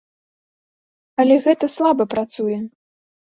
[1.23, 2.57] Але гэта слаба працуе.